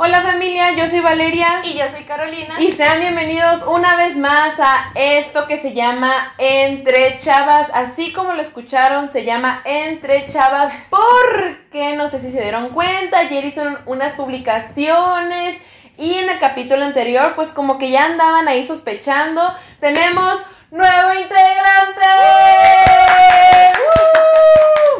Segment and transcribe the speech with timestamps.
[0.00, 1.60] Hola familia, yo soy Valeria.
[1.64, 2.54] Y yo soy Carolina.
[2.60, 7.68] Y sean bienvenidos una vez más a esto que se llama Entre Chavas.
[7.74, 13.18] Así como lo escucharon, se llama Entre Chavas porque no sé si se dieron cuenta,
[13.18, 15.60] ayer hizo unas publicaciones
[15.96, 19.52] y en el capítulo anterior pues como que ya andaban ahí sospechando.
[19.80, 20.38] Tenemos
[20.70, 22.06] nuevo integrante.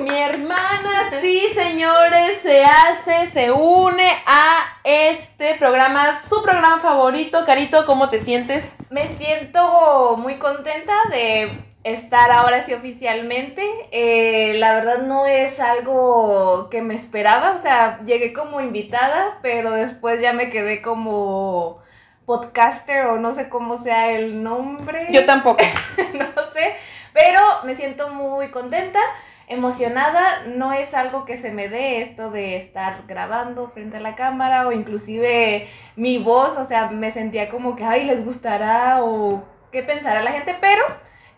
[0.00, 7.44] Mi hermana, sí, señores, se hace, se une a este programa, su programa favorito.
[7.44, 8.72] Carito, ¿cómo te sientes?
[8.90, 13.62] Me siento muy contenta de estar ahora sí oficialmente.
[13.92, 19.72] Eh, la verdad no es algo que me esperaba, o sea, llegué como invitada, pero
[19.72, 21.80] después ya me quedé como
[22.28, 25.06] podcaster o no sé cómo sea el nombre.
[25.10, 25.64] Yo tampoco.
[26.12, 26.76] no sé,
[27.14, 28.98] pero me siento muy contenta
[29.46, 34.14] emocionada, no es algo que se me dé esto de estar grabando frente a la
[34.14, 39.42] cámara o inclusive mi voz, o sea, me sentía como que, ay, les gustará o
[39.72, 40.84] qué pensará la gente, pero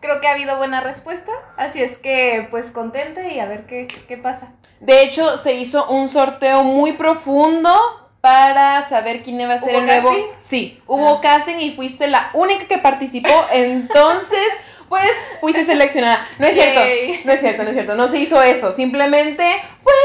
[0.00, 3.87] creo que ha habido buena respuesta, así es que pues contenta y a ver qué,
[3.87, 4.55] qué pasa.
[4.81, 7.70] De hecho, se hizo un sorteo muy profundo
[8.21, 10.15] para saber quién iba a ser el nuevo.
[10.39, 11.21] Sí, hubo ah.
[11.21, 14.47] casting y fuiste la única que participó, entonces
[14.89, 16.27] pues fuiste seleccionada.
[16.39, 16.81] No es cierto,
[17.25, 18.73] no es cierto, no es cierto, no se hizo eso.
[18.73, 19.45] Simplemente,
[19.85, 19.97] pues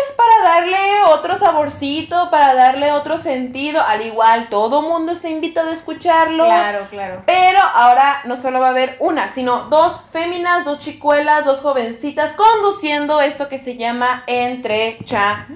[0.45, 0.77] darle
[1.09, 3.81] otro saborcito, para darle otro sentido.
[3.81, 6.45] Al igual, todo mundo está invitado a escucharlo.
[6.45, 7.23] Claro, claro.
[7.25, 12.33] Pero ahora no solo va a haber una, sino dos féminas, dos chicuelas, dos jovencitas
[12.33, 15.47] conduciendo esto que se llama Entre Chavas.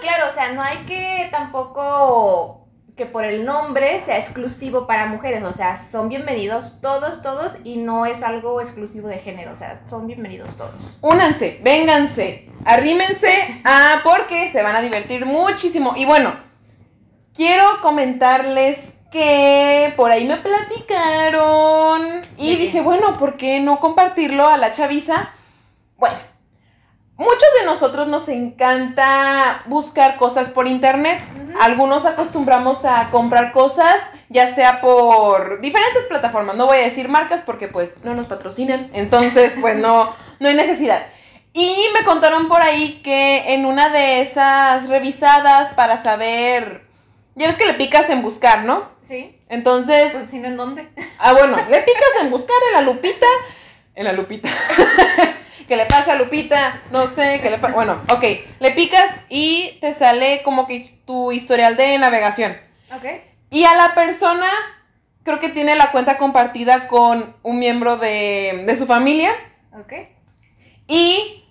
[0.00, 2.67] Claro, o sea, no hay que tampoco
[2.98, 7.76] que por el nombre sea exclusivo para mujeres, o sea, son bienvenidos todos, todos, y
[7.76, 10.98] no es algo exclusivo de género, o sea, son bienvenidos todos.
[11.00, 15.94] Únanse, vénganse, arrímense, ah, porque se van a divertir muchísimo.
[15.96, 16.32] Y bueno,
[17.34, 24.56] quiero comentarles que por ahí me platicaron y dije, bueno, ¿por qué no compartirlo a
[24.56, 25.30] la chaviza?
[25.98, 26.16] Bueno,
[27.18, 31.20] muchos de nosotros nos encanta buscar cosas por internet.
[31.60, 36.56] Algunos acostumbramos a comprar cosas, ya sea por diferentes plataformas.
[36.56, 38.90] No voy a decir marcas porque pues no nos patrocinan.
[38.94, 41.06] Entonces, pues no, no hay necesidad.
[41.52, 46.86] Y me contaron por ahí que en una de esas revisadas para saber...
[47.34, 48.88] Ya ves que le picas en buscar, ¿no?
[49.04, 49.40] Sí.
[49.48, 50.12] Entonces...
[50.12, 50.88] Pues si no, ¿en dónde?
[51.18, 53.26] Ah, bueno, le picas en buscar en la lupita.
[53.94, 54.48] En la lupita.
[55.68, 56.80] ¿Qué le pasa a Lupita?
[56.90, 57.74] No sé, ¿qué le pasa?
[57.74, 58.24] Bueno, ok,
[58.58, 62.56] le picas y te sale como que tu historial de navegación.
[62.96, 63.04] Ok.
[63.50, 64.48] Y a la persona,
[65.24, 69.30] creo que tiene la cuenta compartida con un miembro de, de su familia.
[69.78, 69.92] Ok.
[70.86, 71.44] Y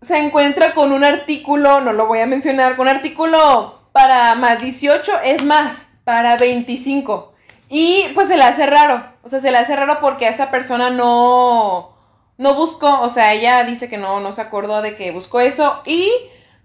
[0.00, 4.60] se encuentra con un artículo, no lo voy a mencionar, con un artículo para más
[4.60, 7.32] 18, es más, para 25.
[7.68, 10.50] Y pues se le hace raro, o sea, se le hace raro porque a esa
[10.50, 11.91] persona no,
[12.38, 15.82] no buscó, o sea, ella dice que no, no se acordó de que buscó eso
[15.86, 16.10] y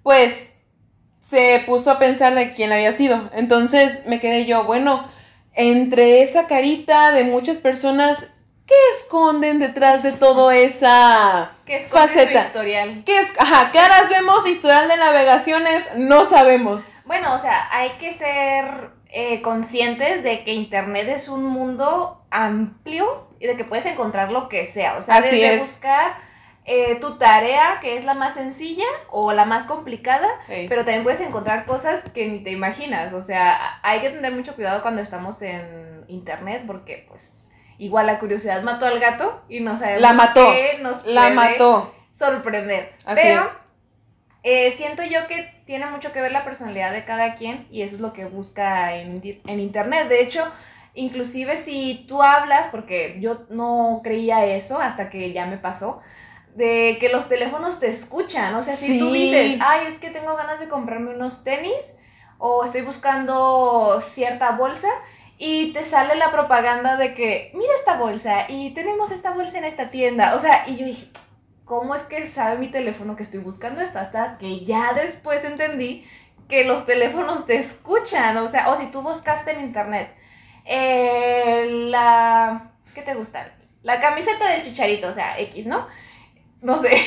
[0.04, 0.54] pues
[1.22, 3.30] se puso a pensar de quién había sido.
[3.34, 5.10] Entonces me quedé yo, bueno,
[5.54, 8.28] entre esa carita de muchas personas,
[8.66, 12.42] ¿qué esconden detrás de todo esa ¿Qué faceta?
[12.42, 13.04] Su historial?
[13.06, 16.86] ¿Qué es, ajá, caras vemos, historial de navegaciones, no sabemos.
[17.06, 23.27] Bueno, o sea, hay que ser eh, conscientes de que Internet es un mundo amplio
[23.40, 24.98] y de que puedes encontrar lo que sea.
[24.98, 26.18] O sea, Así desde buscar
[26.66, 30.28] eh, tu tarea, que es la más sencilla o la más complicada,
[30.68, 33.14] pero también puedes encontrar cosas que ni te imaginas.
[33.14, 38.20] O sea, hay que tener mucho cuidado cuando estamos en Internet porque, pues, igual la
[38.20, 41.96] curiosidad mató al gato y no sabemos la mató, qué nos la mató.
[42.12, 42.94] sorprender.
[43.06, 43.40] Así es.
[44.44, 47.96] Eh, siento yo que tiene mucho que ver la personalidad de cada quien y eso
[47.96, 50.08] es lo que busca en, en internet.
[50.08, 50.50] De hecho,
[50.98, 56.02] inclusive si tú hablas, porque yo no creía eso hasta que ya me pasó,
[56.56, 58.56] de que los teléfonos te escuchan.
[58.56, 61.94] O sea, si tú dices, ay, es que tengo ganas de comprarme unos tenis
[62.40, 64.90] o estoy buscando cierta bolsa
[65.38, 69.66] y te sale la propaganda de que, mira esta bolsa y tenemos esta bolsa en
[69.66, 70.36] esta tienda.
[70.36, 71.10] O sea, y yo dije,
[71.64, 74.00] ¿cómo es que sabe mi teléfono que estoy buscando esto?
[74.00, 76.06] Hasta que ya después entendí
[76.50, 80.10] que los teléfonos te escuchan, o sea, o si tú buscaste en internet
[80.68, 82.72] eh, la...
[82.94, 83.52] ¿Qué te gusta?
[83.84, 85.88] La camiseta del chicharito, o sea, X, ¿no?
[86.62, 86.90] No sé.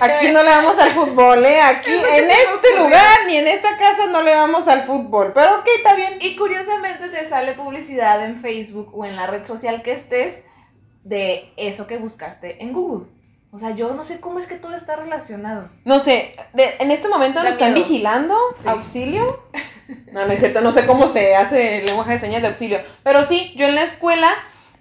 [0.00, 1.60] Aquí no le vamos al fútbol, ¿eh?
[1.60, 5.32] Aquí, en este lugar ni en esta casa no le vamos al fútbol.
[5.34, 6.18] Pero ok, está bien.
[6.20, 10.44] Y curiosamente te sale publicidad en Facebook o en la red social que estés
[11.04, 13.06] de eso que buscaste en Google.
[13.52, 15.68] O sea, yo no sé cómo es que todo está relacionado.
[15.84, 19.42] No sé, en este momento nos están vigilando, auxilio.
[20.12, 22.80] No, no es cierto, no sé cómo se hace el lenguaje de señas de auxilio.
[23.02, 24.28] Pero sí, yo en la escuela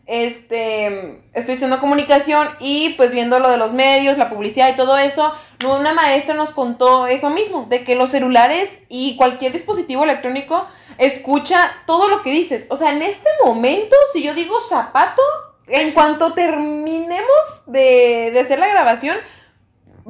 [0.05, 4.97] este, estoy haciendo comunicación y pues viendo lo de los medios, la publicidad y todo
[4.97, 5.33] eso,
[5.63, 10.67] una maestra nos contó eso mismo, de que los celulares y cualquier dispositivo electrónico
[10.97, 12.67] escucha todo lo que dices.
[12.69, 15.21] O sea, en este momento, si yo digo zapato,
[15.69, 19.17] en cuanto terminemos de, de hacer la grabación,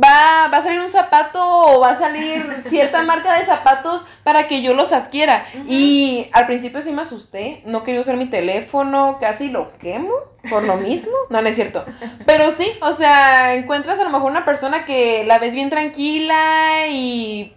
[0.02, 4.48] va, va a salir un zapato o va a salir cierta marca de zapatos para
[4.48, 5.46] que yo los adquiera.
[5.68, 10.14] Y al principio sí me asusté, no quería usar mi teléfono, casi lo quemo
[10.50, 11.12] por lo mismo.
[11.30, 11.86] No, no es cierto.
[12.26, 16.88] Pero sí, o sea, encuentras a lo mejor una persona que la ves bien tranquila
[16.88, 17.54] y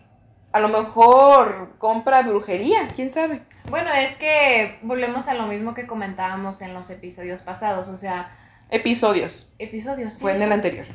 [0.52, 3.42] a lo mejor compra brujería, quién sabe.
[3.70, 8.30] Bueno, es que volvemos a lo mismo que comentábamos en los episodios pasados, o sea...
[8.70, 9.52] Episodios.
[9.58, 10.20] Episodios, sí.
[10.20, 10.86] Fue en el anterior.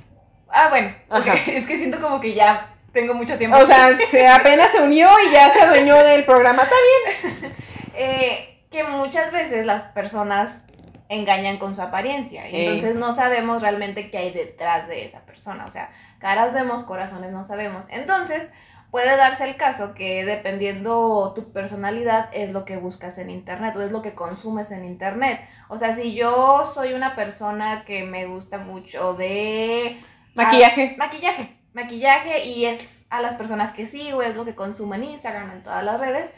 [0.49, 0.93] Ah, bueno,
[1.47, 3.57] es que siento como que ya tengo mucho tiempo.
[3.57, 6.75] O sea, se apenas se unió y ya se adueñó del programa, está
[7.21, 7.53] bien.
[7.99, 10.65] Eh, que muchas veces las personas
[11.09, 12.43] engañan con su apariencia.
[12.45, 15.65] Entonces no sabemos realmente qué hay detrás de esa persona.
[15.65, 15.89] O sea,
[16.19, 17.85] caras vemos, corazones no sabemos.
[17.89, 18.51] Entonces,
[18.91, 23.81] puede darse el caso que dependiendo tu personalidad es lo que buscas en internet o
[23.81, 25.41] es lo que consumes en internet.
[25.67, 30.01] O sea, si yo soy una persona que me gusta mucho de
[30.35, 30.95] Maquillaje.
[30.97, 31.57] maquillaje.
[31.73, 35.63] Maquillaje y es a las personas que sigo, es lo que consumo en Instagram, en
[35.63, 36.31] todas las redes.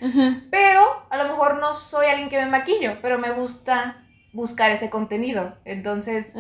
[0.52, 4.90] Pero a lo mejor no soy alguien que me maquillo, pero me gusta buscar ese
[4.90, 5.56] contenido.
[5.66, 6.34] Entonces,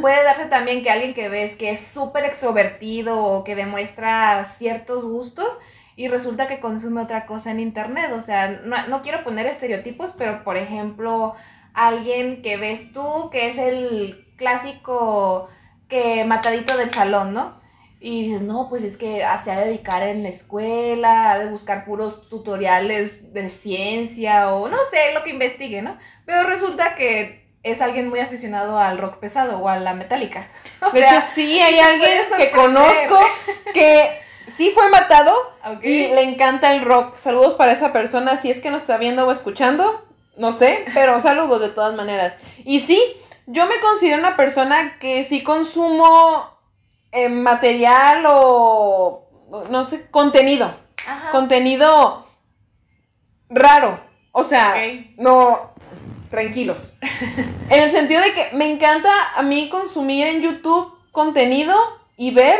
[0.00, 5.04] puede darse también que alguien que ves que es súper extrovertido o que demuestra ciertos
[5.04, 5.58] gustos
[5.96, 8.12] y resulta que consume otra cosa en internet.
[8.12, 11.34] O sea, no, no quiero poner estereotipos, pero por ejemplo,
[11.72, 15.48] alguien que ves tú que es el clásico
[15.88, 17.63] que matadito del salón, ¿no?
[18.04, 21.48] Y dices, no, pues es que se ha de dedicar en la escuela, ha de
[21.48, 25.96] buscar puros tutoriales de ciencia o no sé, lo que investigue, ¿no?
[26.26, 30.48] Pero resulta que es alguien muy aficionado al rock pesado o a la metálica.
[30.92, 33.18] de hecho, sí, hay alguien que conozco
[33.72, 34.20] que
[34.54, 35.34] sí fue matado
[35.80, 37.16] y le encanta el rock.
[37.16, 40.04] Saludos para esa persona, si es que nos está viendo o escuchando,
[40.36, 42.36] no sé, pero saludos de todas maneras.
[42.66, 43.02] Y sí,
[43.46, 46.53] yo me considero una persona que sí consumo
[47.14, 49.28] eh, material o,
[49.70, 50.74] no sé, contenido.
[51.32, 52.26] Contenido
[53.48, 54.00] raro.
[54.32, 54.74] O sea,
[55.16, 55.74] no,
[56.30, 56.98] tranquilos.
[57.70, 61.76] en el sentido de que me encanta a mí consumir en YouTube contenido
[62.16, 62.58] y ver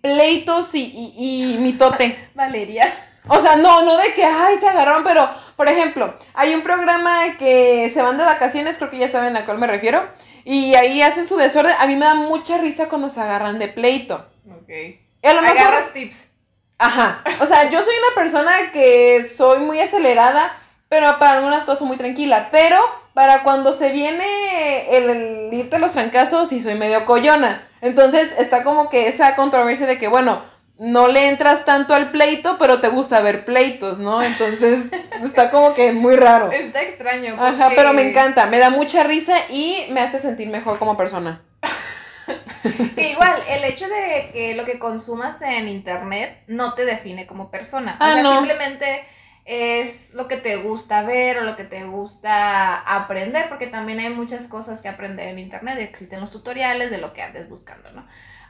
[0.00, 2.30] pleitos y, y, y mitote.
[2.34, 2.92] Valeria.
[3.28, 7.36] O sea, no, no de que, ay, se agarraron, pero, por ejemplo, hay un programa
[7.38, 10.02] que se van de vacaciones, creo que ya saben a cuál me refiero,
[10.44, 11.74] y ahí hacen su desorden.
[11.78, 14.26] A mí me da mucha risa cuando se agarran de pleito.
[14.50, 14.68] Ok.
[14.68, 16.30] Y a lo mejor, Agarras tips.
[16.78, 17.22] Ajá.
[17.40, 20.56] O sea, yo soy una persona que soy muy acelerada,
[20.88, 22.48] pero para algunas cosas muy tranquila.
[22.50, 22.78] Pero
[23.12, 27.68] para cuando se viene el, el irte a los trancazos, y soy medio coyona.
[27.82, 30.42] Entonces está como que esa controversia de que, bueno,
[30.82, 34.22] no le entras tanto al pleito, pero te gusta ver pleitos, ¿no?
[34.22, 34.86] Entonces
[35.22, 36.50] está como que muy raro.
[36.50, 37.36] Está extraño.
[37.38, 41.42] Ajá, pero me encanta, me da mucha risa y me hace sentir mejor como persona.
[42.96, 47.50] que igual, el hecho de que lo que consumas en internet no te define como
[47.50, 47.98] persona.
[48.00, 48.32] o Ah, sea, no.
[48.36, 49.04] simplemente
[49.44, 54.10] es lo que te gusta ver o lo que te gusta aprender, porque también hay
[54.10, 55.78] muchas cosas que aprender en internet.
[55.78, 58.06] Existen los tutoriales de lo que andes buscando, ¿no?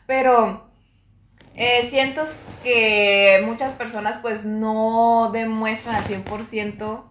[0.07, 0.70] Pero
[1.61, 2.23] eh, siento
[2.63, 7.10] que muchas personas pues no demuestran al 100%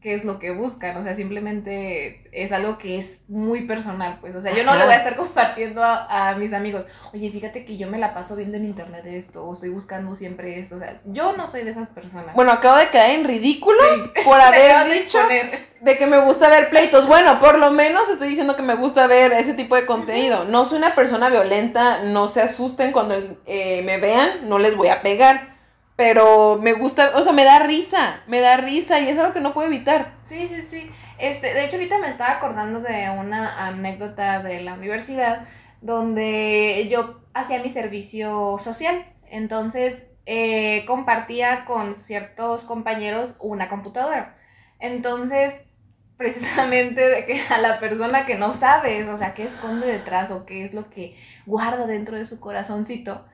[0.00, 4.34] qué es lo que buscan, o sea, simplemente es algo que es muy personal, pues,
[4.34, 7.64] o sea, yo no le voy a estar compartiendo a, a mis amigos, oye, fíjate
[7.64, 10.78] que yo me la paso viendo en internet esto, o estoy buscando siempre esto, o
[10.78, 12.34] sea, yo no soy de esas personas.
[12.34, 14.10] Bueno, acabo de caer en ridículo Sí.
[14.24, 15.18] por haber de dicho
[15.80, 17.06] de que me gusta ver pleitos.
[17.06, 20.44] Bueno, por lo menos estoy diciendo que me gusta ver ese tipo de contenido.
[20.44, 23.14] No soy una persona violenta, no se asusten cuando
[23.46, 25.49] eh, me vean, no les voy a pegar.
[26.00, 29.42] Pero me gusta, o sea, me da risa, me da risa y es algo que
[29.42, 30.14] no puedo evitar.
[30.24, 30.90] Sí, sí, sí.
[31.18, 35.46] Este, de hecho, ahorita me estaba acordando de una anécdota de la universidad
[35.82, 39.04] donde yo hacía mi servicio social.
[39.30, 44.38] Entonces, eh, compartía con ciertos compañeros una computadora.
[44.78, 45.52] Entonces,
[46.16, 50.46] precisamente de que a la persona que no sabes, o sea, qué esconde detrás o
[50.46, 51.14] qué es lo que
[51.44, 53.26] guarda dentro de su corazoncito,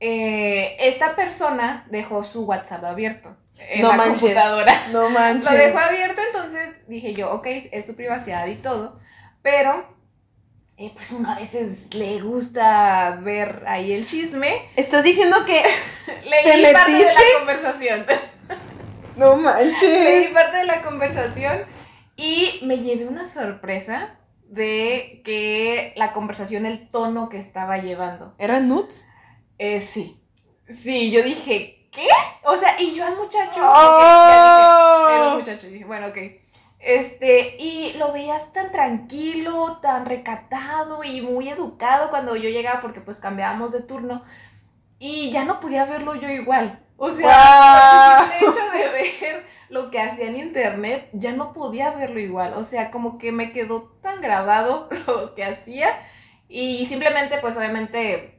[0.00, 4.20] eh, esta persona dejó su WhatsApp abierto en No la manches.
[4.20, 4.82] computadora.
[4.92, 5.50] No manches.
[5.50, 9.00] Lo dejó abierto, entonces dije yo, ok, es su privacidad y todo,
[9.42, 9.94] pero
[10.76, 14.68] eh, pues uno a veces le gusta ver ahí el chisme.
[14.76, 15.62] Estás diciendo que
[16.28, 17.22] Leí parte de la metiste?
[17.38, 18.06] conversación.
[19.16, 20.28] No Leí manches.
[20.34, 21.56] parte de la conversación
[22.16, 28.34] y me llevé una sorpresa de que la conversación, el tono que estaba llevando.
[28.38, 29.08] ¿Eran nudes?
[29.58, 30.20] Eh, sí.
[30.68, 32.08] Sí, yo dije, ¿qué?
[32.42, 33.60] O sea, y yo al muchacho.
[33.60, 33.68] Oh.
[33.68, 35.66] ok, ya dije, era un muchacho.
[35.68, 36.18] Dije, bueno, ok.
[36.78, 43.00] Este, y lo veías tan tranquilo, tan recatado y muy educado cuando yo llegaba, porque
[43.00, 44.22] pues cambiábamos de turno.
[44.98, 46.80] Y ya no podía verlo yo igual.
[46.96, 52.20] O sea, el hecho de ver lo que hacía en internet, ya no podía verlo
[52.20, 52.54] igual.
[52.54, 55.88] O sea, como que me quedó tan grabado lo que hacía.
[56.48, 58.35] Y simplemente, pues obviamente,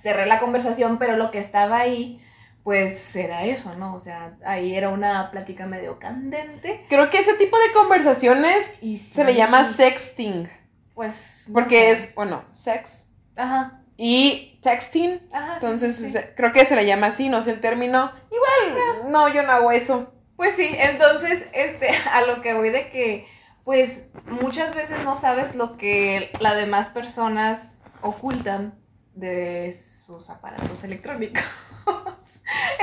[0.00, 2.20] cerré la conversación, pero lo que estaba ahí,
[2.64, 3.94] pues era eso, ¿no?
[3.94, 6.84] O sea, ahí era una plática medio candente.
[6.88, 10.48] Creo que ese tipo de conversaciones Y se le llama sexting.
[10.94, 11.44] Pues.
[11.48, 11.90] no Porque sé.
[11.92, 13.80] es, bueno, sex Ajá.
[13.96, 15.20] y texting.
[15.32, 15.54] Ajá.
[15.54, 16.10] Entonces, sí, sí.
[16.10, 18.12] se- creo que se le llama así, no sé el término.
[18.30, 20.12] Igual, no, yo no hago eso.
[20.36, 23.26] Pues sí, entonces, este, a lo que voy de que,
[23.64, 27.60] pues, muchas veces no sabes lo que las demás personas
[28.02, 28.74] ocultan
[29.18, 31.42] de sus aparatos electrónicos.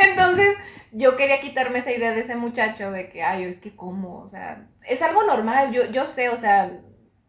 [0.07, 0.55] Entonces,
[0.91, 4.27] yo quería quitarme esa idea de ese muchacho de que, ay, es que cómo, o
[4.29, 6.71] sea, es algo normal, yo, yo sé, o sea,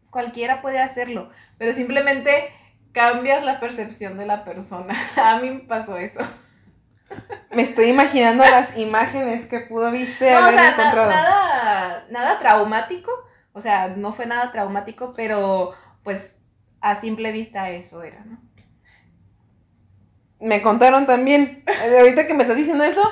[0.09, 2.31] cualquiera puede hacerlo, pero simplemente
[2.91, 4.95] cambias la percepción de la persona.
[5.17, 6.19] A mí me pasó eso.
[7.51, 11.09] Me estoy imaginando las imágenes que pudo viste No, o haber sea, na- encontrado.
[11.09, 13.11] nada, nada traumático.
[13.53, 15.73] O sea, no fue nada traumático, pero
[16.03, 16.37] pues
[16.81, 18.37] a simple vista eso era, ¿no?
[20.39, 23.03] Me contaron también, eh, ahorita que me estás diciendo eso,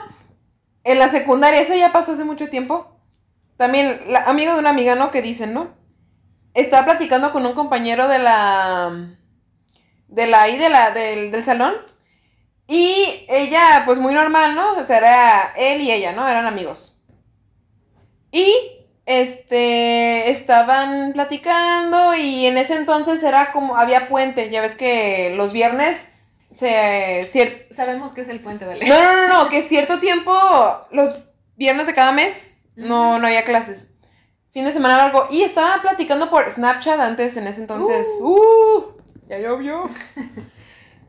[0.83, 2.99] en la secundaria, eso ya pasó hace mucho tiempo.
[3.57, 5.11] También, la, amigo de una amiga, ¿no?
[5.11, 5.73] Que dicen, ¿no?
[6.53, 9.17] Estaba platicando con un compañero de la.
[10.07, 11.73] de la ahí, de la, del, del salón.
[12.67, 14.73] Y ella, pues muy normal, ¿no?
[14.77, 16.27] O sea, era él y ella, ¿no?
[16.27, 17.01] Eran amigos.
[18.31, 18.53] Y
[19.05, 25.53] este estaban platicando y en ese entonces era como había puente, ya ves que los
[25.53, 26.14] viernes
[26.55, 28.89] se cier- Sabemos que es el puente de ley.
[28.89, 30.33] no, no, no, no, que cierto tiempo
[30.91, 31.15] los
[31.55, 33.91] viernes de cada mes no no había clases.
[34.51, 38.07] Fin de semana largo y estaban platicando por Snapchat antes en ese entonces.
[38.21, 38.83] Uh,
[39.29, 39.83] ya llovió.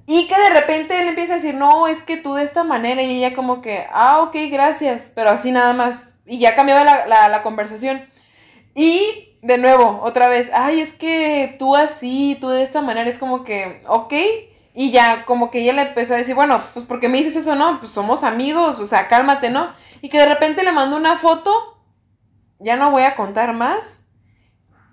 [0.09, 3.03] Y que de repente él empieza a decir, no, es que tú de esta manera.
[3.03, 5.11] Y ella como que, ah, ok, gracias.
[5.17, 6.19] Pero así nada más.
[6.27, 8.09] Y ya cambiaba la, la, la conversación.
[8.73, 13.11] Y de nuevo, otra vez, ay, es que tú así, tú de esta manera.
[13.11, 14.15] Es como que, ok.
[14.79, 17.55] Y ya como que ella le empezó a decir, bueno, pues porque me dices eso,
[17.55, 19.73] no, pues somos amigos, o sea, cálmate, ¿no?
[20.03, 21.81] Y que de repente le mandó una foto.
[22.59, 24.03] Ya no voy a contar más.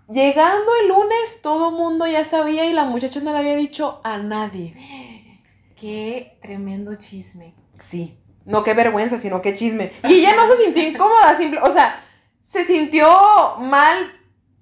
[0.07, 4.17] Llegando el lunes, todo mundo ya sabía y la muchacha no le había dicho a
[4.19, 5.41] nadie.
[5.75, 7.53] Qué tremendo chisme.
[7.77, 8.17] Sí.
[8.45, 9.91] No qué vergüenza, sino qué chisme.
[10.07, 12.01] Y ella no se sintió incómoda, simple, o sea,
[12.39, 14.13] se sintió mal,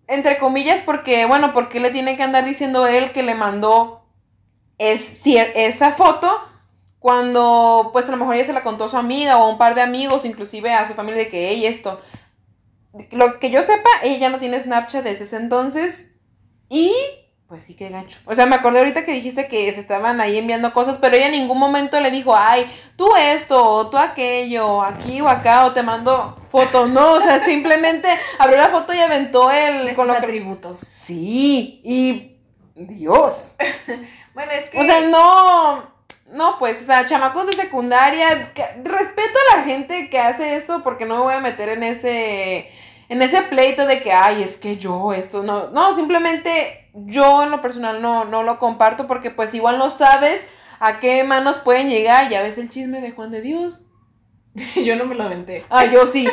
[0.08, 4.01] entre comillas, porque, bueno, porque le tiene que andar diciendo él que le mandó
[4.82, 6.30] es, esa foto
[7.00, 9.58] cuando, pues a lo mejor ella se la contó a su amiga o a un
[9.58, 12.02] par de amigos, inclusive a su familia, de que, ella esto.
[13.12, 16.12] Lo que yo sepa, ella ya no tiene Snapchat desde ese entonces
[16.70, 16.94] y
[17.48, 18.18] pues sí, qué gacho.
[18.26, 21.26] O sea, me acordé ahorita que dijiste que se estaban ahí enviando cosas, pero ella
[21.26, 25.74] en ningún momento le dijo, ay, tú esto, o tú aquello, aquí o acá, o
[25.74, 26.88] te mando foto.
[26.88, 28.08] No, o sea, simplemente
[28.40, 29.94] abrió la foto y aventó el...
[29.96, 30.80] Con sus lo que- atributos.
[30.80, 32.38] Sí, y...
[32.74, 33.56] Dios.
[34.34, 34.80] Bueno, es que.
[34.80, 35.92] O sea, no...
[36.32, 40.82] No, pues, o sea, chamacos de secundaria, que- respeto a la gente que hace eso
[40.82, 42.72] porque no me voy a meter en ese
[43.10, 47.52] en ese pleito de que, ay, es que yo esto no, no, simplemente yo en
[47.52, 50.42] lo personal no, no lo comparto porque pues igual no sabes
[50.80, 53.88] a qué manos pueden llegar, ya ves el chisme de Juan de Dios.
[54.86, 55.66] yo no me lo aventé.
[55.70, 56.26] Ah, yo sí,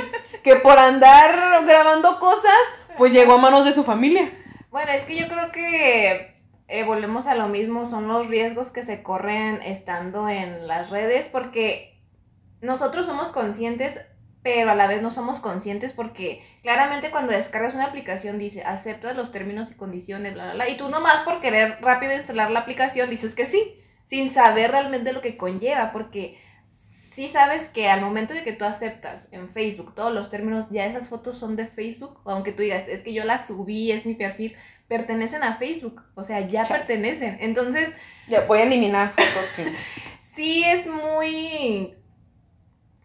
[0.45, 2.55] que por andar grabando cosas,
[2.97, 4.31] pues llegó a manos de su familia.
[4.71, 6.38] Bueno, es que yo creo que
[6.69, 11.29] eh, volvemos a lo mismo, son los riesgos que se corren estando en las redes,
[11.31, 11.99] porque
[12.61, 13.99] nosotros somos conscientes,
[14.43, 19.17] pero a la vez no somos conscientes porque claramente cuando descargas una aplicación dice, aceptas
[19.17, 22.61] los términos y condiciones, bla, bla, bla, y tú nomás por querer rápido instalar la
[22.61, 23.75] aplicación dices que sí,
[24.09, 26.39] sin saber realmente lo que conlleva, porque
[27.15, 30.87] sí sabes que al momento de que tú aceptas en Facebook todos los términos, ya
[30.87, 34.15] esas fotos son de Facebook, aunque tú digas, es que yo las subí, es mi
[34.15, 34.55] perfil,
[34.89, 36.81] pertenecen a Facebook, o sea, ya Chale.
[36.81, 37.37] pertenecen.
[37.41, 37.91] Entonces,
[38.27, 39.75] Ya voy a eliminar fotos que...
[40.35, 41.95] sí es muy...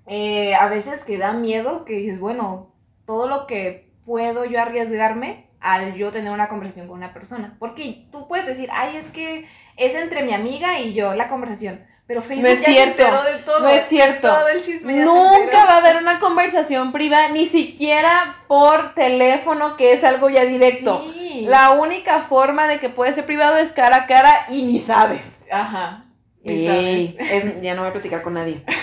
[0.07, 2.73] eh, a veces que da miedo, que dices, bueno,
[3.05, 7.55] todo lo que puedo yo arriesgarme al yo tener una conversación con una persona.
[7.59, 9.45] Porque tú puedes decir, ay, es que
[9.77, 11.85] es entre mi amiga y yo la conversación.
[12.05, 13.59] Pero Facebook No es ya cierto, de todo.
[13.61, 14.27] no es cierto.
[14.29, 19.93] Todo el chisme Nunca va a haber una conversación privada, ni siquiera por teléfono, que
[19.93, 21.05] es algo ya directo.
[21.13, 21.45] Sí.
[21.47, 25.43] La única forma de que puede ser privado es cara a cara y ni sabes.
[25.51, 26.03] Ajá.
[26.43, 27.45] Ni Ey, sabes.
[27.45, 28.63] es- ya no voy a platicar con nadie.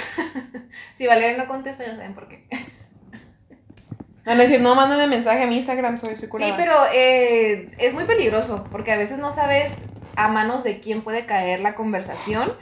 [0.97, 2.47] Si Valeria no contesta, ya saben por qué.
[4.27, 6.51] No, es decir, no mándenme mensaje a mi Instagram, soy, soy curada.
[6.51, 9.73] Sí, pero eh, es muy peligroso porque a veces no sabes
[10.17, 12.53] a manos de quién puede caer la conversación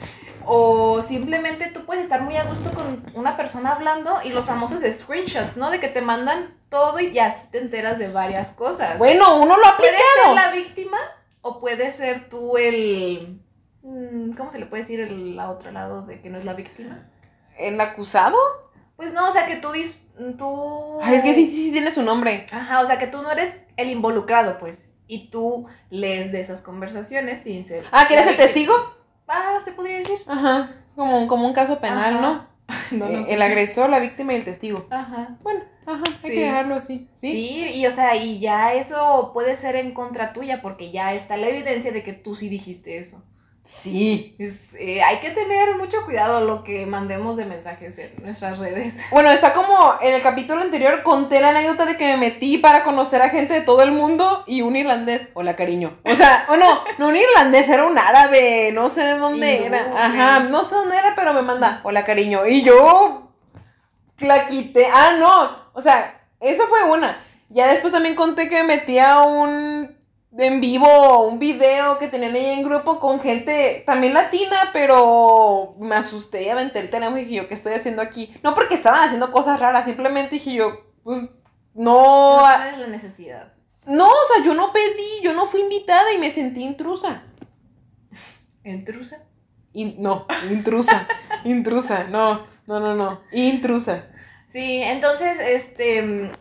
[0.51, 4.79] o simplemente tú puedes estar muy a gusto con una persona hablando y los famosos
[4.81, 5.69] screenshots, ¿no?
[5.69, 8.97] De que te mandan todo y ya así te enteras de varias cosas.
[8.97, 10.35] Bueno, uno lo ha puede ser aplicado.
[10.35, 10.97] la víctima
[11.41, 13.39] o puede ser tú el...
[13.83, 17.07] mm, ¿Cómo se le puede decir el otro lado de que no es la víctima?
[17.55, 18.37] ¿El acusado?
[18.95, 19.67] Pues no, o sea que tú...
[19.69, 19.99] dis-
[20.37, 20.99] tú...
[21.03, 22.47] Ay, es que sí, sí, sí tiene su nombre.
[22.51, 24.85] Ajá, o sea que tú no eres el involucrado, pues.
[25.07, 27.85] Y tú lees de esas conversaciones sin ser.
[27.91, 28.73] Ah, ¿que eres el testigo?
[29.29, 30.17] Ah, se podría decir.
[30.27, 30.71] Ajá.
[30.95, 32.21] Como, como un caso penal, Ajá.
[32.21, 32.49] ¿no?
[32.91, 34.85] No, no Eh, el agresor, la víctima y el testigo.
[34.89, 35.37] Ajá.
[35.41, 36.35] Bueno, ajá, hay Sí.
[36.35, 37.07] que dejarlo así.
[37.13, 37.31] ¿Sí?
[37.31, 41.37] Sí, y o sea, y ya eso puede ser en contra tuya porque ya está
[41.37, 43.23] la evidencia de que tú sí dijiste eso.
[43.69, 44.35] Sí.
[44.39, 48.95] Es, eh, hay que tener mucho cuidado lo que mandemos de mensajes en nuestras redes.
[49.11, 52.83] Bueno, está como en el capítulo anterior conté la anécdota de que me metí para
[52.83, 55.29] conocer a gente de todo el mundo y un irlandés.
[55.35, 55.99] Hola, cariño.
[56.03, 59.85] O sea, o no, no un irlandés, era un árabe, no sé de dónde era.
[59.95, 62.47] Ajá, no sé dónde era, pero me manda, hola, cariño.
[62.47, 63.31] Y yo
[64.19, 64.87] la quité.
[64.91, 65.69] Ah, no.
[65.73, 67.23] O sea, eso fue una.
[67.49, 69.98] Ya después también conté que me metí a un
[70.37, 75.95] en vivo, un video que tenían ahí en grupo con gente también latina, pero me
[75.95, 78.33] asusté y aventé el teléfono y dije yo, ¿qué estoy haciendo aquí?
[78.43, 81.21] No porque estaban haciendo cosas raras, simplemente dije yo, pues
[81.73, 83.53] no, No ah, tienes la necesidad.
[83.85, 87.23] no, o sea, yo no pedí, yo no fui invitada y me sentí intrusa.
[88.63, 89.23] ¿Entrusa?
[89.73, 91.07] In- no, intrusa,
[91.43, 94.05] intrusa, no, no, no, no, intrusa.
[94.51, 96.31] Sí, entonces, este,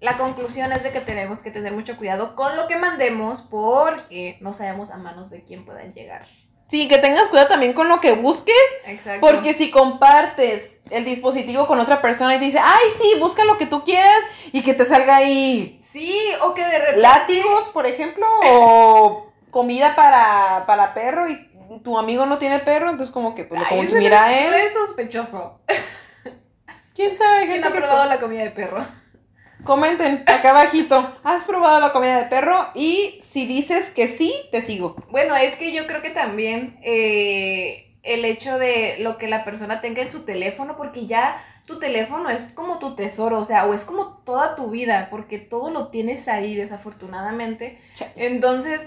[0.00, 4.36] la conclusión es de que tenemos que tener mucho cuidado con lo que mandemos porque
[4.40, 6.26] no sabemos a manos de quién puedan llegar.
[6.68, 8.54] Sí, que tengas cuidado también con lo que busques,
[8.86, 9.20] Exacto.
[9.20, 13.56] porque si compartes el dispositivo con otra persona y te dice, ay, sí, busca lo
[13.56, 14.18] que tú quieras
[14.52, 17.00] y que te salga ahí Sí, o que de repente...
[17.00, 21.48] látigos, por ejemplo, o comida para, para perro y
[21.82, 24.52] tu amigo no tiene perro, entonces como que pues lo Ay, consumirá él.
[24.52, 25.60] Es sospechoso.
[26.94, 27.40] ¿Quién sabe?
[27.40, 28.84] ¿Quién Gente ha que probado la comida de perro?
[29.66, 31.16] Comenten acá abajito.
[31.24, 32.56] ¿Has probado la comida de perro?
[32.74, 34.96] Y si dices que sí, te sigo.
[35.10, 39.80] Bueno, es que yo creo que también eh, el hecho de lo que la persona
[39.80, 43.74] tenga en su teléfono, porque ya tu teléfono es como tu tesoro, o sea, o
[43.74, 47.80] es como toda tu vida, porque todo lo tienes ahí, desafortunadamente.
[47.94, 48.12] Chale.
[48.16, 48.80] Entonces,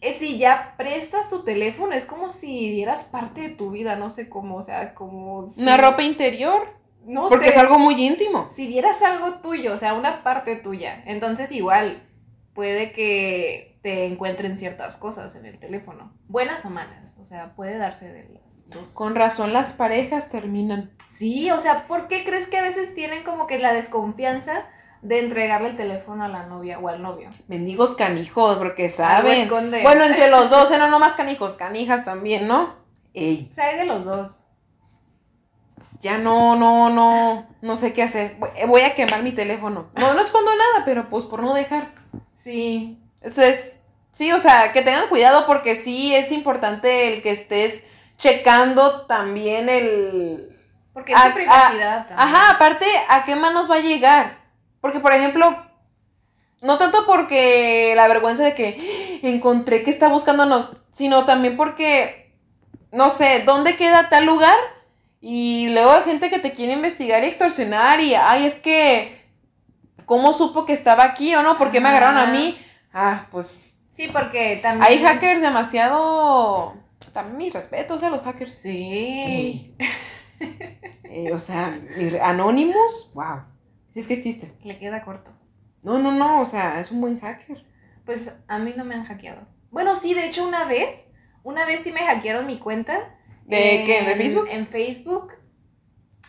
[0.00, 4.10] eh, si ya prestas tu teléfono, es como si dieras parte de tu vida, no
[4.10, 5.46] sé cómo, o sea, como...
[5.48, 6.68] si- Una ropa interior.
[7.04, 7.50] No Porque sé.
[7.52, 8.48] es algo muy íntimo.
[8.54, 12.02] si vieras algo tuyo, o sea, una parte tuya, entonces igual
[12.54, 17.76] puede que te encuentren ciertas cosas en el teléfono, buenas o malas, o sea, puede
[17.78, 18.92] darse de las dos.
[18.92, 20.92] Con razón las parejas terminan.
[21.10, 24.64] Sí, o sea, ¿por qué crees que a veces tienen como que la desconfianza
[25.02, 27.28] de entregarle el teléfono a la novia o al novio?
[27.48, 29.48] Mendigos canijos, porque saben.
[29.48, 32.74] Bueno, entre los dos, no nomás canijos, canijas también, ¿no?
[33.12, 34.43] Ey, O sea, hay de los dos.
[36.04, 38.36] Ya no, no, no, no sé qué hacer.
[38.38, 39.88] Voy- Voy a quemar mi teléfono.
[39.96, 41.88] No, no escondo nada, pero pues por no dejar.
[42.42, 43.80] Sí, Es, es-
[44.12, 47.82] sí, o sea, que tengan cuidado porque sí es importante el que estés
[48.18, 50.56] checando también el...
[50.92, 52.18] porque es Ah, privacidad también.
[52.18, 54.38] Ajá, aparte, ¿a qué manos va a llegar?
[54.82, 55.56] Porque, por ejemplo,
[56.60, 62.36] no tanto porque la vergüenza de que encontré que está buscándonos, sino también porque,
[62.92, 64.54] no sé, ¿dónde queda tal lugar?
[65.26, 69.24] Y luego hay gente que te quiere investigar y extorsionar y, ay, es que,
[70.04, 71.56] ¿cómo supo que estaba aquí o no?
[71.56, 72.58] ¿Por qué me agarraron a mí?
[72.92, 74.82] Ah, pues Sí, porque también...
[74.82, 76.74] hay hackers demasiado...
[77.14, 78.54] También mis respetos a los hackers.
[78.54, 79.74] Sí,
[81.04, 81.74] Eh, o sea,
[82.22, 83.44] Anonymous, wow.
[83.92, 84.52] Sí es que existe.
[84.62, 85.30] le queda corto.
[85.82, 87.64] No, no, no, o sea, es un buen hacker.
[88.04, 89.46] Pues a mí no me han hackeado.
[89.70, 91.06] Bueno, sí, de hecho una vez,
[91.44, 93.16] una vez sí me hackearon mi cuenta.
[93.46, 94.02] ¿De en- qué?
[94.02, 94.48] ¿De Facebook?
[94.50, 95.32] En Facebook.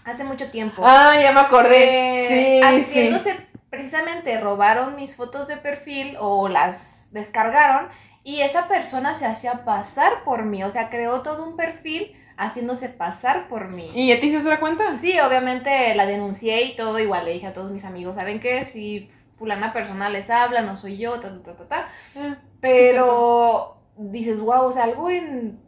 [0.04, 0.84] Hace mucho tiempo.
[0.86, 1.80] Ah, ya me acordé.
[2.26, 2.84] Eh, sí, sí.
[3.00, 3.36] haciéndose,
[3.70, 7.88] precisamente robaron mis fotos de perfil o las descargaron
[8.24, 12.90] y esa persona se hacía pasar por mí, o sea, creó todo un perfil haciéndose
[12.90, 13.90] pasar por mí.
[13.94, 14.98] ¿Y ya te hiciste la cuenta?
[14.98, 18.66] Sí, obviamente la denuncié y todo, igual le dije a todos mis amigos, ¿saben qué?
[18.66, 21.88] Si fulana persona les habla, no soy yo, ta, ta, ta, ta, ta.
[22.18, 25.10] Ah, Pero dices, wow, o sea, algo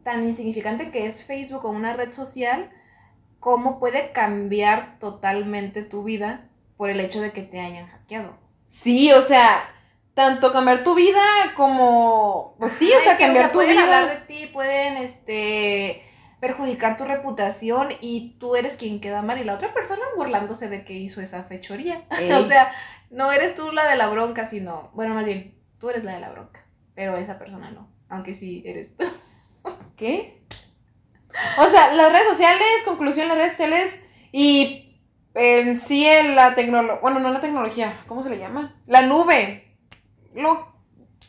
[0.03, 2.69] tan insignificante que es Facebook o una red social,
[3.39, 8.37] ¿cómo puede cambiar totalmente tu vida por el hecho de que te hayan hackeado?
[8.65, 9.69] Sí, o sea,
[10.13, 11.21] tanto cambiar tu vida
[11.55, 13.83] como, pues sí, o sea, cambiar tu pueden vida.
[13.83, 16.03] hablar de ti, pueden, este,
[16.39, 20.83] perjudicar tu reputación y tú eres quien queda mal y la otra persona burlándose de
[20.83, 22.03] que hizo esa fechoría.
[22.39, 22.73] o sea,
[23.09, 26.19] no eres tú la de la bronca, sino, bueno, más bien, tú eres la de
[26.19, 29.05] la bronca, pero esa persona no, aunque sí eres tú.
[29.97, 30.43] ¿Qué?
[31.59, 35.01] O sea, las redes sociales, conclusión, las redes sociales y
[35.33, 38.75] en sí la tecnología, bueno, no la tecnología, ¿cómo se le llama?
[38.87, 39.67] La nube
[40.37, 40.73] lo,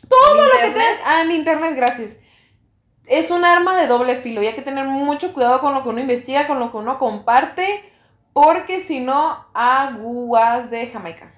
[0.07, 0.81] todo lo que te...
[1.05, 2.19] Ah, en internet, gracias.
[3.07, 5.89] Es un arma de doble filo y hay que tener mucho cuidado con lo que
[5.89, 7.91] uno investiga, con lo que uno comparte,
[8.33, 11.33] porque si no, aguas de Jamaica.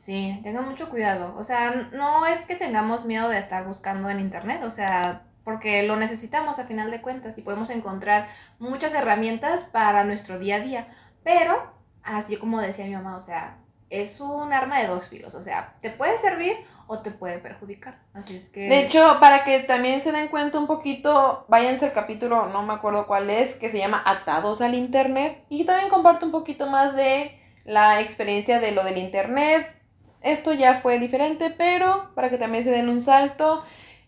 [0.00, 1.34] Sí, tengan mucho cuidado.
[1.36, 5.82] O sea, no es que tengamos miedo de estar buscando en internet, o sea, porque
[5.82, 10.60] lo necesitamos a final de cuentas y podemos encontrar muchas herramientas para nuestro día a
[10.60, 10.88] día.
[11.22, 13.58] Pero, así como decía mi mamá, o sea,
[13.90, 17.98] es un arma de dos filos, o sea, te puede servir o te puede perjudicar.
[18.14, 18.68] Así es que...
[18.68, 22.72] De hecho, para que también se den cuenta un poquito, váyanse al capítulo, no me
[22.72, 25.44] acuerdo cuál es, que se llama Atados al Internet.
[25.48, 29.79] Y también comparto un poquito más de la experiencia de lo del Internet.
[30.22, 33.64] Esto ya fue diferente, pero para que también se den un salto.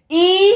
[0.08, 0.54] Y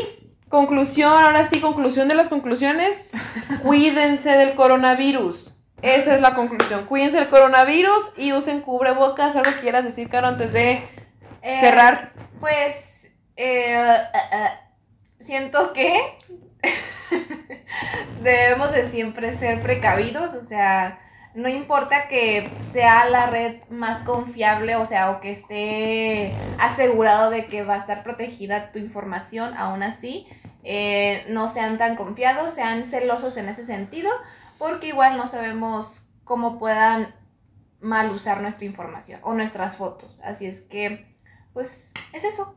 [0.49, 3.09] conclusión, ahora sí, conclusión de las conclusiones.
[3.63, 5.65] cuídense del coronavirus.
[5.83, 6.85] Esa es la conclusión.
[6.87, 9.37] Cuídense del coronavirus y usen cubrebocas.
[9.37, 10.89] Algo que quieras decir, Caro, antes de
[11.43, 12.13] eh, cerrar.
[12.41, 14.49] Pues eh, eh,
[15.21, 16.17] siento que
[18.23, 20.99] debemos de siempre ser precavidos, o sea,
[21.37, 27.47] no importa que sea la red más confiable, o sea, o que esté asegurado de
[27.47, 30.27] que va a estar protegida tu información, aún así,
[31.29, 34.11] no sean tan confiados, sean celosos en ese sentido,
[34.59, 37.15] porque igual no sabemos cómo puedan
[37.81, 40.19] mal usar nuestra información o nuestras fotos.
[40.25, 41.15] Así es que
[41.53, 42.57] pues es eso.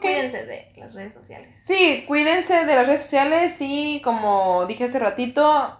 [0.00, 1.58] Cuídense de las redes sociales.
[1.62, 5.76] Sí, cuídense de las redes sociales y como dije hace ratito,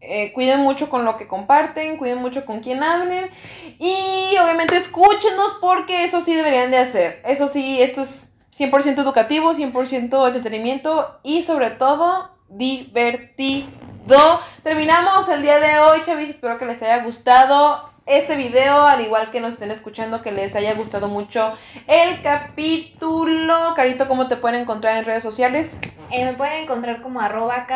[0.00, 3.30] eh, cuiden mucho con lo que comparten, cuiden mucho con quien hablen
[3.78, 7.22] y obviamente escúchenos porque eso sí deberían de hacer.
[7.24, 14.40] Eso sí, esto es 100% educativo, 100% entretenimiento y sobre todo divertido.
[14.62, 19.30] Terminamos el día de hoy, chavis, espero que les haya gustado este video, al igual
[19.30, 21.52] que nos estén escuchando, que les haya gustado mucho
[21.86, 23.72] el capítulo.
[23.74, 25.78] Carito, ¿cómo te pueden encontrar en redes sociales?
[26.10, 27.66] Eh, me pueden encontrar como arroba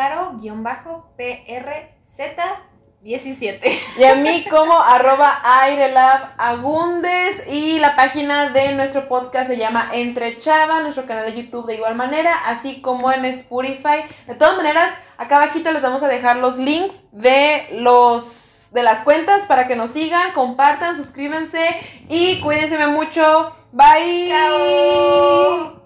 [2.19, 3.59] caro-prz17.
[3.97, 10.39] Y a mí como arroba airelabagundes y la página de nuestro podcast se llama Entre
[10.39, 14.03] Chava, nuestro canal de YouTube de igual manera, así como en Spotify.
[14.27, 18.99] De todas maneras, acá abajito les vamos a dejar los links de los de las
[18.99, 21.59] cuentas para que nos sigan, compartan, suscríbanse
[22.07, 23.55] y cuídense mucho.
[23.71, 24.27] Bye.
[24.27, 25.78] Chao.